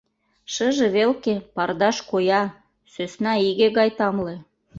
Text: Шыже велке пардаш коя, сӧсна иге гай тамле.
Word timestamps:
Шыже 0.53 0.87
велке 0.95 1.35
пардаш 1.55 1.97
коя, 2.11 2.43
сӧсна 2.93 3.33
иге 3.49 3.67
гай 3.77 3.89
тамле. 3.97 4.35